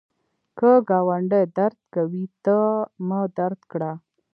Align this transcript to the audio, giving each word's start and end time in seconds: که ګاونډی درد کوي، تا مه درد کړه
که 0.57 0.69
ګاونډی 0.89 1.43
درد 1.57 1.79
کوي، 1.93 2.25
تا 2.43 2.59
مه 3.07 3.19
درد 3.37 3.61
کړه 3.71 3.91